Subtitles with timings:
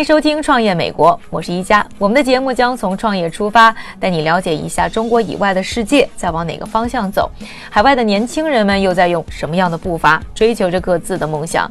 [0.00, 1.86] 欢迎收听《创业美国》，我是一加。
[1.98, 7.30] 我们的节目将从创业出发，带你了解一下中国以外的世界在往哪个方向走，
[7.68, 11.70] 海外的年轻人们又在用什么样的步伐追求着各自的梦想。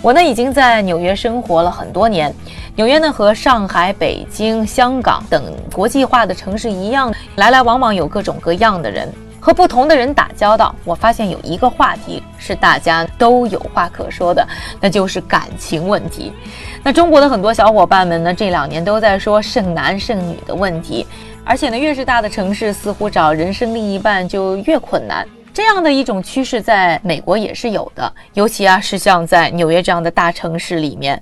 [0.00, 2.34] 我呢已经在纽约生活了很多年。
[2.76, 9.06] 纽约呢和上海、北京、香港等国际化的城市一样，来来往往有各种各样的人。
[9.40, 14.46] 和不同的人打交道，我发现有一个话题是大家都有话可说的，
[14.80, 16.32] 那就是感情问题。
[16.82, 21.06] 那中国的很多小伙伴们呢，这两年都在说剩男剩女的问题，
[21.44, 25.26] 而且呢，越是大的城市，似乎找人生另一半就越困难。
[25.52, 31.20] 这样的一种趋势在美国也是有的，尤其啊是像在纽约这样的大城市里面。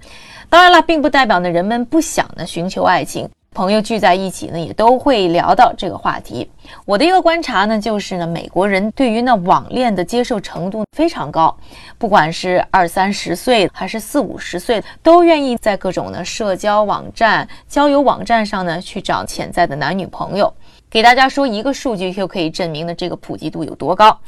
[0.50, 3.28] 当然了，并不代表呢人们不想呢寻求爱情。
[3.55, 6.49] 朋友聚在一起呢，也都会聊到这个话题。
[6.85, 11.57] 我的一个观察呢，就是呢，美国人对于那网恋的接受程度非常高，
[11.97, 20.53] 不管是二三十岁还是四五十岁，都愿意在各种的社交网站、交友网站上呢去找潜在的男女朋友。
[20.91, 24.19] 给大家说一个数据，就可以证明呢这个普及度有多高。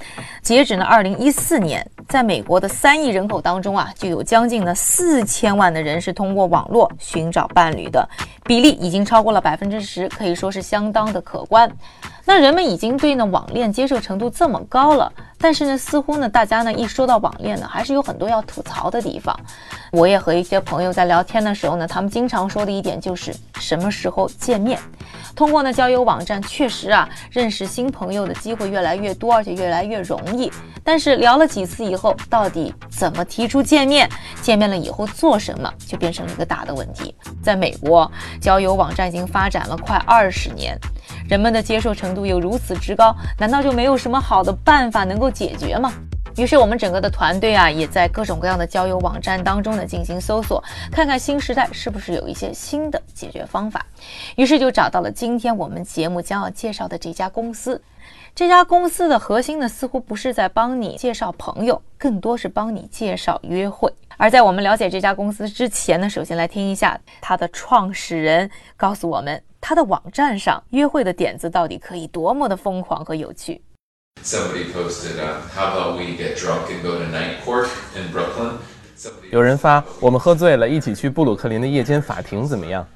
[0.43, 8.07] 截止呢二零一四年，在美国的三亿人口当中啊，就有将近呢四千万的人是通过网络寻找伴侣的，
[8.45, 11.71] 比例已经超过了百分之十，可以说是相当的可观。
[12.27, 19.35] 那人们已经对呢网恋接受程度这么高了，但是呢，似乎呢大家呢一说到网恋呢，还是有很多要吐槽的地方。
[19.91, 24.79] 我也和一些朋友在聊天的时候呢，他们经常说的一点就是什么时候见面。
[25.35, 30.53] 通过呢交友网站，确实啊认识新朋友的机会越来越多，而且越来越容易。
[30.85, 34.07] 但是聊了几次以后，到底怎么提出见面？
[34.43, 37.15] 见面了以后做什么，就变成了一个大的问题。
[37.43, 38.13] 在美国，
[38.43, 40.79] 交友网站已经发展了快二十年，
[41.27, 45.91] 人们的接受程度又如此之高，难道就没有什么好的办法能够解决吗？
[46.37, 50.63] 于是我们整个的团队啊，也在各种各样的交友网站当中呢进行搜索，
[50.93, 53.87] 看看新时代是不是有一些新的解决方法。
[54.37, 57.81] 于是就找到了今天我们节目将要介绍的这家公司。
[58.35, 63.93] 这家公司的核心呢，似乎不是在帮你介绍朋友，更多是帮你介绍约会。
[64.17, 73.61] 而在我们了解这家公司之前呢，首先来听一下它的创始人告诉我们，他的网站上约会的点子到底可以多么的疯狂和有趣。
[74.23, 78.53] Somebody posted, uh, "How about we get drunk and go to night court in Brooklyn?"
[78.97, 82.87] Somebody 有人发我们喝醉了，一起去布鲁克林的夜间法庭怎么样？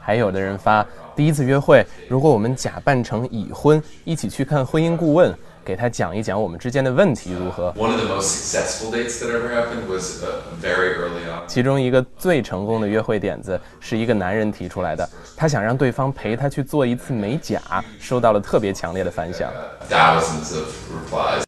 [0.00, 0.86] 还有的人发
[1.16, 5.34] 第一次约会，如果我们假扮成已婚，一起去看婚姻顾问，
[5.64, 7.72] 给他讲一讲我们之间的问题如何。
[7.72, 10.26] One of the most successful dates that ever happened was uh,
[10.62, 11.48] very early on.
[11.48, 17.60] 其中一个最成功的约会点子是一个男人提出来的，他想让对方陪他去做一次美甲，
[17.98, 19.50] 收到了特别强烈的反响。
[19.88, 21.45] Thousands of replies.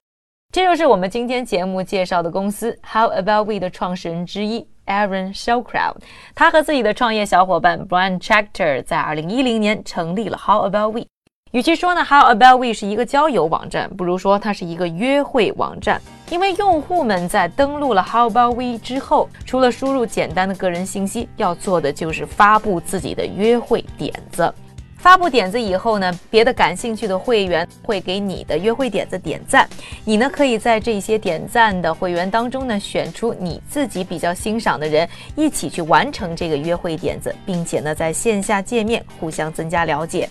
[0.59, 5.99] 这就是我们今天节目介绍的公司 How About We 的创始人之一 Aaron Shellcrout。
[6.35, 11.07] 他和自己的创业小伙伴 Brian c h a c t e r 在2010年成立了 How About We。
[11.53, 16.03] 与其说呢，How About We 是一个交友网站，不如说它是一个约会网站。
[16.29, 24.53] 因为用户们在登录了 How About We 之后，除了输入简单的个人信息，要做的就是发布自己的约会点子。
[24.99, 29.67] 发布点子以后呢，别的感兴趣的会员会给你的约会点子点赞，
[30.05, 40.29] 你呢可以在这些点赞的会员当中呢选出你自己比较欣赏的人，一起去完成这个约会点子，并且呢在线下见面，互相增加了解。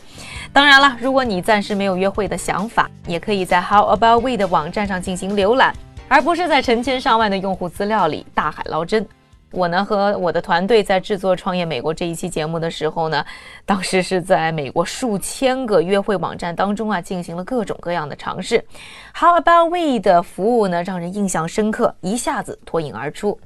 [0.53, 5.73] 当然了，如果你暂时没有约会的想法，也可以在 How About We 的网站上进行浏览，
[6.07, 9.07] 而不是在成千上万的用户资料里大海捞针。
[9.51, 13.25] 我呢和我的团队在制作《创业美国》这一期节目的时候呢，
[13.65, 18.63] 当时是在美国数千个约会网站当中啊进行了各种各样的尝试。
[19.15, 23.39] How About We 的服务呢让人印象深刻，一下子脱颖而出。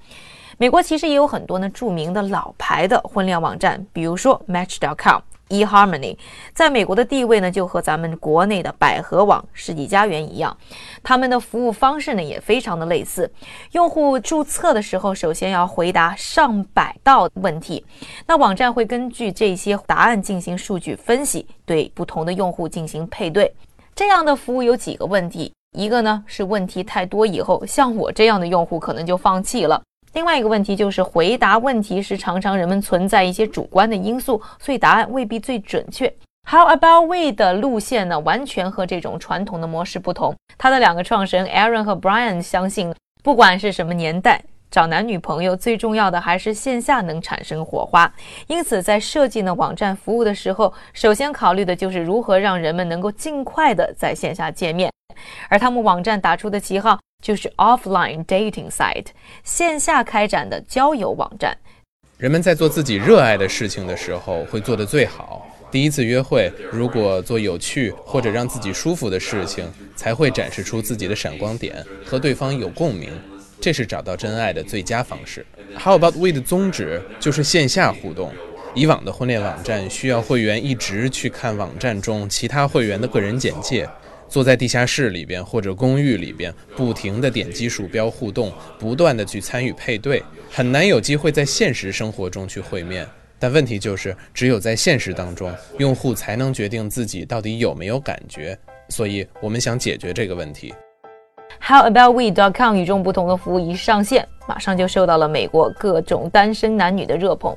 [0.57, 5.21] 美国其实也有很多呢著名的老牌的婚恋网站，比如说 Match.com。
[5.51, 6.17] eHarmony，
[6.53, 10.55] 在美国的地位呢就和咱们国内的百合网、世纪佳缘一样，
[11.03, 13.31] 他们的服务方式呢也非常的类似。
[13.73, 17.85] 用户注册的时候，首先要回答上百道问题，
[18.25, 23.53] 那网站会根据这些答案进行数据分析，对不同的用户进行配对。
[23.93, 29.81] 这样的服务有几个问题，一个呢是问题太多，以后像我这样的用户可能就放弃了。
[30.13, 36.13] 另外一个问题就是回答问题时，常常人们存在一些主观的因素，所以答案未必最准确。
[36.49, 38.19] How about we 的路线呢？
[38.19, 40.35] 完全和这种传统的模式不同。
[40.57, 42.93] 他的两个创始人 Aaron 和 Brian 相信，
[43.23, 48.11] 不管是什么年代，找男女朋友最重要的还是线下能产生火花。
[48.47, 54.91] 因此，在设计呢网站服务的时候，首先考虑的就是如何让人们能够尽快的在线下见面。
[55.47, 56.99] 而他们网站打出的旗号。
[57.21, 59.07] 就是 offline dating site，
[59.43, 61.57] 线下开展的交友网站。
[62.17, 65.47] 人们在做自己热爱的事情的时候，会做得最好。
[65.71, 69.65] 第一次约会，如果做有趣或者让自己舒服的事情，
[69.95, 73.09] 才会展示出自己的闪光点，和对方有共鸣。
[73.59, 75.45] 这是找到真爱的最佳方式。
[75.77, 78.33] How about we 的宗旨就是线下互动。
[78.73, 83.87] 以往的婚恋网站需要会员一直去看网站中其他会员的个人简介。
[84.31, 88.49] 坐在地下室里边或者公寓里边，不停地点击鼠标互动，
[88.79, 93.05] 不断地去参与配对，很难有机会在现实生活中去会面。
[93.37, 98.57] 但问题就是，只有在现实当中，用户才能决定自己到底有没有感觉。
[98.87, 100.73] 所以我们想解决这个问题。
[101.63, 107.55] HowAboutWe.com 与众不同的服务一上线，马上就受到了美国各种单身男女的热捧。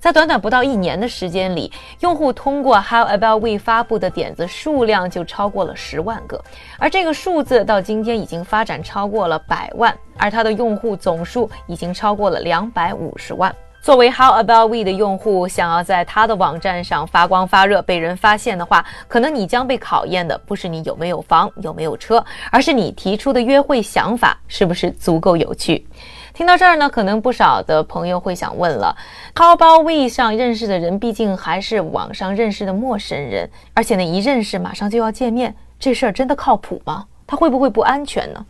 [0.00, 6.42] 在短短不到一年的时间里，用户通过 HowAboutWe 发布的点子数量就超过了十万个，
[6.78, 13.54] 而这个数字到今天已经发展超过了百万，而它的用户总数已经超过了两百五十万。
[13.84, 25.86] 作为 How About We 的用户，想要在他的网站上发光发热、被人发现的话，可能你将被考验的不是你有没有房、有没有车，而是你提出的约会想法是不是足够有趣。
[26.32, 28.96] 听到这儿呢，可能不少的朋友会想问了
[29.36, 37.04] ：How About We 上认识的人，毕竟还是网上认识的陌生人，而且呢，一认识马上就要见面，这事儿真的靠谱吗？
[37.26, 38.46] 它会不会不安全呢？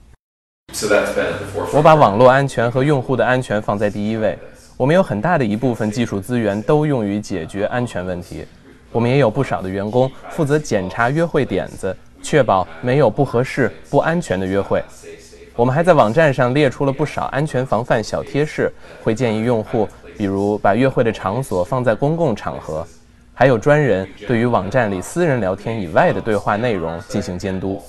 [1.72, 4.38] 我把网络安全和用户的安全放在第一位。
[4.76, 8.44] 我们有很大的一部分技术资源都用于解决安全问题，
[8.90, 14.82] 我们也有不少的员工负责检查约会点子，确保没有不合适、不安全的约会。
[15.54, 18.68] 我们还在网站上列出了不少安全防范小贴士，
[19.00, 19.88] 会建议用户，
[20.18, 22.84] 比如把约会的场所放在公共场合，
[23.32, 27.80] 还有专人对于网站里私人聊天以外的对话内容进行监督。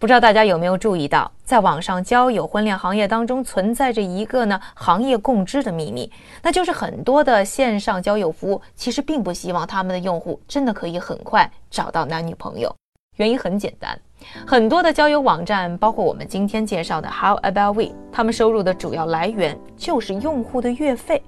[0.00, 6.10] 不知道大家有没有注意到，在网上交友婚恋行业当中存在着一个呢行业共知的秘密，
[6.42, 12.74] 那就是很多的线上交友服务其实并不希望他们的用户真的可以很快找到男女朋友。
[13.16, 14.00] 原因很简单，
[14.46, 21.22] 很多的交友网站，包括我们今天介绍的 How About We，他们收入的主要来源就是用户的月费。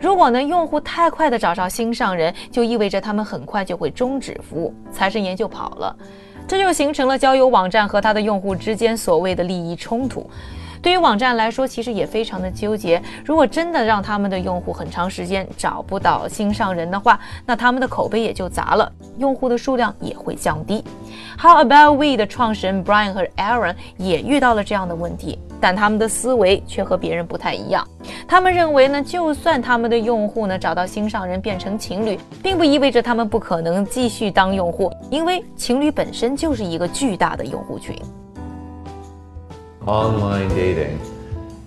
[0.00, 5.96] 如果呢用户太快的找到心上人，就意味着他们很快就会终止服务，财神爷就跑了。
[6.48, 10.28] 这就形成了交友网站和它的用户之间所谓的利益冲突。
[10.80, 13.02] 对于网站来说，其实也非常的纠结。
[13.24, 20.82] 如果真的让他们的用户很长时间找不到心上人的话，那他们的口碑也就砸了，用户的数量也会降低。
[21.36, 27.86] How about we 的创始人 Brian 和 Aaron 也遇到了这样的问题，但他们的思维却和别人不太一样。
[28.26, 37.96] 他们认为呢，就算他们的用户呢找到心上人变成情侣，并不意味着他们不可能继续当用户，因为情侣本身就是一个巨大的用户群。
[39.86, 40.98] Online dating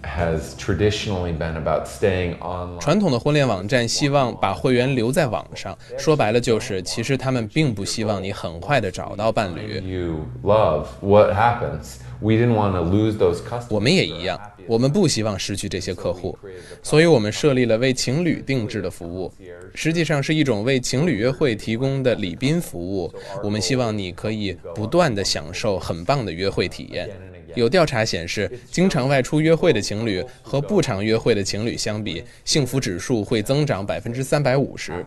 [0.03, 2.79] has traditionally been about staying online.
[2.79, 9.81] 传统的婚恋网站希望把会员留在网上，说白了就是，其实他们并不希望你很快的找到伴侣。
[9.81, 11.95] You love what happens.
[12.21, 13.65] We didn't want to lose those customers.
[13.69, 16.37] 我们也一样，我们不希望失去这些客户，
[16.83, 19.33] 所以我们设立了为情侣定制的服务，
[19.73, 23.11] 实际上是一种为情侣约会提供的礼宾服务。
[23.43, 27.09] 我们希望你可以不断的享受很棒的约会体验。
[27.55, 35.05] 有调查显示，经常外出约会的情侣和不常约会的情侣相比，幸福指数会增长百分之三百五十。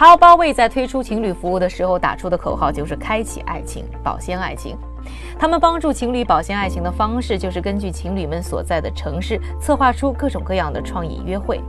[0.00, 4.74] How about we 在推出情侣服务的时候打出的口号就是“开启爱情，保鲜爱情”。
[5.38, 11.60] 他们帮助情侣保鲜爱情的方式就是根据情侣们所在的城市，策划出各种各样的创意约会。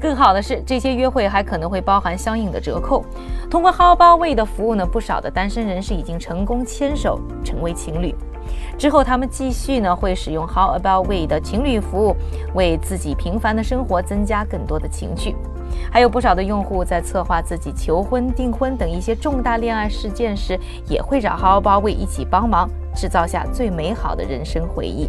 [0.00, 3.04] 更好的是，这些约会还可能会包含相应的折扣。
[3.48, 8.12] 通过 How About We 的服务呢，不少的单身人士已经成功牵手成为情侣。
[8.76, 12.16] 之后，他们继续呢会使用 How About We 的情侣服务，
[12.52, 15.36] 为自己平凡的生活增加更多的情趣。
[15.90, 25.08] 还有不少的用户在策划自己求婚、订婚等一些重大恋爱事件时，也会找 How About We 一起帮忙，制造下最美好的人生回忆。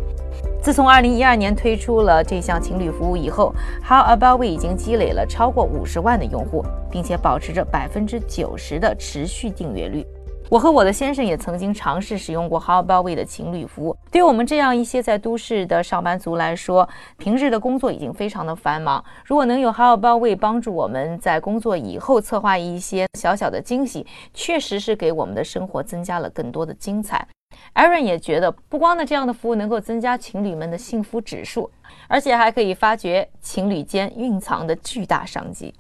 [0.61, 3.53] 自从2012年推出了这项情侣服务以后
[3.87, 10.05] ，How About We 已经积累了超过50万的用户，并且保持着百分之九十的持续订阅率。
[10.49, 13.97] 我和我的先生也曾经尝试使用过 How About We 的情侣服务。
[14.09, 16.87] 对于我们这样一些在都市的上班族来说，
[17.17, 19.03] 平日的工作已经非常的繁忙。
[19.25, 27.27] 如果能有 How About We 帮助我们在工作以后策划一些小小的惊喜，确实是给我们的生活增加了更多的精彩。
[27.73, 31.69] Aaron 也觉得，不光呢这样的服务能够增加情侣们的幸福指数，
[32.07, 35.73] 而且还可以发掘情侣间蕴藏的巨大商机。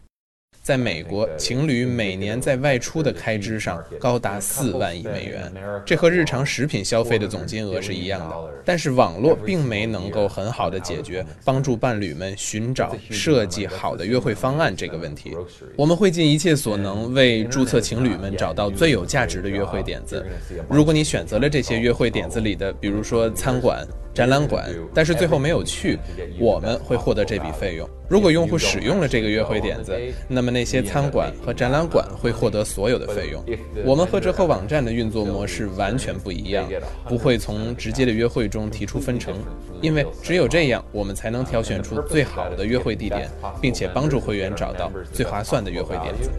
[0.67, 5.49] 在美国，情侣每年在外出的开支上高达四万亿美元，
[5.85, 8.35] 这和日常食品消费的总金额是一样的。
[8.65, 15.31] 但是网络并没能够很好的解决帮助伴侣们寻找、设计好的约会方案这个问题。
[15.77, 20.21] 我们会尽一切所能为注册情侣们找到最有价值的约会点子。
[20.69, 23.87] 如果你选择了这些约会点子里的，比如说餐馆。
[24.17, 25.95] 展览馆，但是最后没有去，
[26.39, 27.87] 我们会获得这笔费用。
[28.09, 29.95] 如果用户使用了这个约会点子，
[30.27, 33.45] 那么那些餐馆和展览馆会获得所有的费用。
[33.85, 36.67] 我们和折扣网站的运作模式完全不一样，
[37.07, 39.35] 不会从直接的约会中提出分成，
[39.81, 43.29] 因为只有这样，我们才能挑选出最好的约会地点，
[43.61, 46.31] 并且帮助会员找到最划算的约会点子。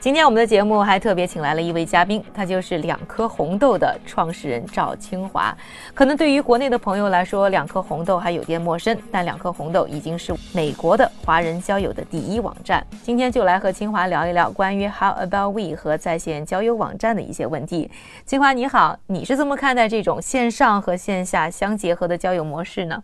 [0.00, 5.54] 今天我们的节目还特别请来了一位嘉宾，他就是两颗红豆的创始人赵清华。
[5.92, 12.82] 可能对于国内的朋友来说，两颗红豆还有点陌生，但两颗红豆已经是美国的华人交友的第一网站。
[13.02, 17.90] 今天就来和清华聊一聊关于 How About We 和在线交友网站的一些问题。
[18.24, 23.02] 清华你好，你是怎么看待这种线上和线下相结合的交友模式呢？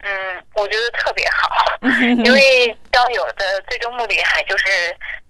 [0.00, 0.10] 嗯，
[0.54, 1.57] 我觉得特别好，
[2.24, 4.66] 因为交友的最终目的还就是。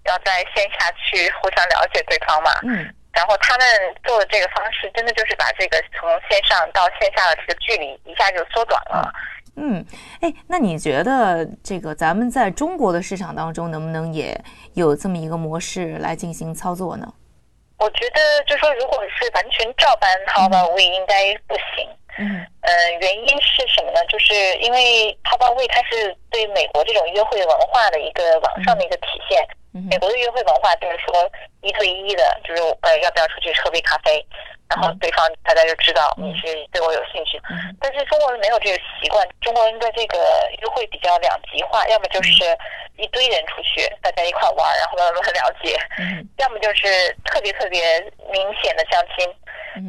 [0.05, 2.77] 要在线下去互相了解对方嘛，嗯，
[3.11, 3.67] 然后他们
[4.03, 9.13] 做的这个方式，真的就是把这个从线上到线下的这个距离一下就缩短了。
[9.57, 9.85] 嗯，
[10.21, 14.35] 哎，那你觉得这个咱们在中国的市场当中，能不能也
[14.73, 17.13] 有这么一个模式来进行操作呢？
[17.77, 21.87] 我觉得，就说如果是完全照搬 How About We，应该不行。
[22.17, 24.03] 嗯，呃，原因是什么呢？
[24.07, 29.47] 就是因为泡泡味它是对美国这种约会文化的一个网上的一个体现。
[29.71, 31.29] 美国的约会文化就是说
[31.61, 34.25] 一对一的，就是呃要不要出去喝杯咖啡，
[34.67, 37.39] 然后对方大家就知道你是对我有兴趣。
[37.79, 40.17] 但是中国人没有这个习惯，中国人的这个
[40.59, 42.43] 约会比较两极化，要么就是
[42.97, 45.77] 一堆人出去大家一块玩，然后慢慢了解；
[46.37, 47.99] 要么就是特别特别
[48.33, 49.27] 明显的相亲。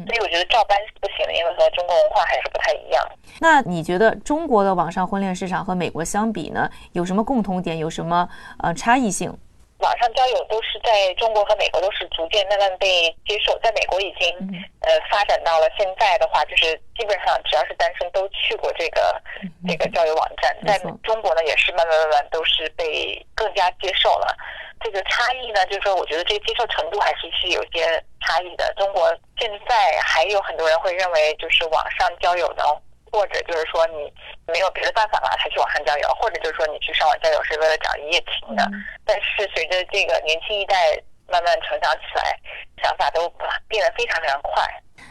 [0.05, 3.05] 所以我觉得照搬是不行的，因为和中国文化还是不太一样。
[3.39, 7.77] 那你觉得中国的网上婚恋市场和美国相比呢，有什么共同点？
[7.79, 9.35] 有什么呃差异性？
[9.81, 14.29] 网上交友都是在中国和美国都是逐渐慢慢被接受，在美国已经
[14.81, 19.21] 呃发展到了现在的话，就是基本上只要是单身都去过这个
[19.67, 24.35] 这个交友网站，在中国呢也是慢慢慢慢都是被更加接受了。
[24.83, 28.73] 这个差异呢，就是说我觉得这个接受程度还是是有些差异的。
[28.77, 32.63] 中国现在还有很多人会认为，就是网上交友呢。
[33.11, 34.11] 或者就是说你
[34.51, 38.63] 没有别的办法了，才去网上交友；或者就是说你去上网交友是为了找一夜情的。
[39.05, 40.75] 但是随着这个年轻一代
[41.27, 42.39] 慢慢成长起来，
[42.81, 43.27] 想法都
[43.67, 44.63] 变得非常非常快。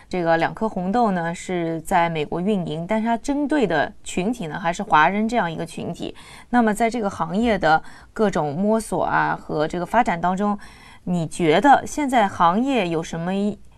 [0.09, 6.17] 这个两颗红豆呢是在美国运营，但是它针对的群体呢还是华人这样一个群体。
[6.49, 10.59] 那么在这个行业的各种摸索啊和这个发展当中，
[11.05, 13.33] 你觉得现在行业有什么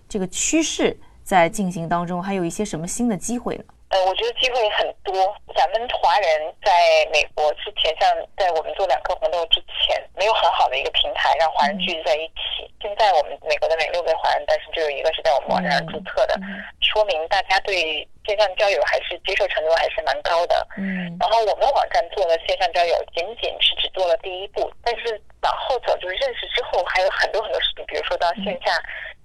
[0.09, 3.65] 这个趋势在进行当中，还有一些什么新的机会呢？
[3.93, 5.13] 呃，我觉得机会很多。
[5.55, 6.27] 咱们华人
[6.65, 6.73] 在
[7.13, 8.09] 美国之前，像
[8.39, 12.65] 在我们做两颗红豆之前，没有很好的一个平台让华人聚集在一起。
[12.81, 16.41] 现在我们美国的每六位华人，但是只有一个是在我们网站上注册的，
[16.81, 20.67] 说明大家对线上交友还是接受程度还是蛮高的。
[20.79, 21.15] 嗯。
[21.21, 28.73] 然后我们网站做的线上交友，仅仅是只做了第一步，但是往后走就是认识之后还有很多很多事情，比如说到线下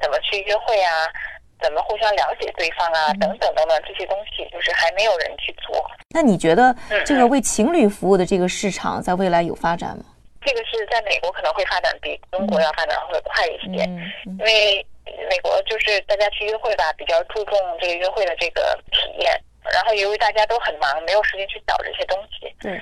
[0.01, 1.07] 怎么去约会啊。
[1.61, 3.13] 怎么互相了解对方啊？
[3.19, 5.85] 等等等等这些东西，就是还没有人去做。
[6.09, 10.05] 那你觉得这个为情侣服务的这个市场在未来有发展吗？
[10.41, 13.83] 这个是在美国可能会发展比中国要发展会快一些，
[14.25, 14.85] 因为
[15.29, 19.31] 美国就是大家去约会吧，比较注重这个约会的这个体验。
[19.73, 22.79] 然后由于大家都很忙，没有时间去找这些东西，对，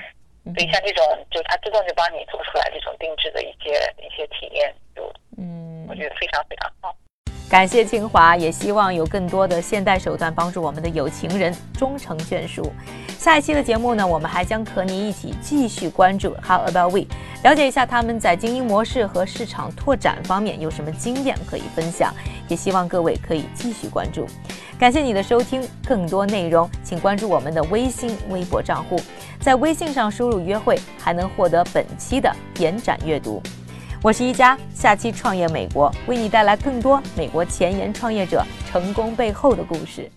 [0.53, 6.95] 所以像这种就它自动就帮你做出来这种定制的一些一些体验，就嗯我觉得非常非常好。
[7.55, 12.69] 感谢清华，也希望有更多的现代手段帮助我们的有情人终成眷属。
[13.17, 17.05] 下一期的节目呢，我们还将和您一起继续关注 How about we，
[17.43, 22.13] 了解一下他们在经营模式和市场拓展方面有什么经验可以分享。
[22.49, 24.27] 也希望各位可以继续关注。
[24.77, 28.99] 感谢你的收听，更多内容请关注我们的微信、微博账户，
[29.39, 33.41] 在微信上输入“约会”，还能获得本期的延展阅读。
[34.05, 40.07] 我是一加，下期创业美国为你带来更多美国前沿创业者成功背后的故事。